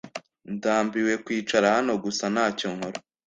[0.55, 2.99] Ndambiwe kwicara hano gusa ntacyo nkora.